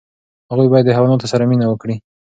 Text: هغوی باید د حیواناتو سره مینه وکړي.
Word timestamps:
هغوی 0.51 0.71
باید 0.71 0.85
د 0.87 0.91
حیواناتو 0.97 1.31
سره 1.33 1.43
مینه 1.49 1.65
وکړي. 1.69 1.95